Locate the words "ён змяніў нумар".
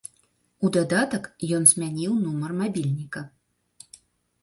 1.59-2.59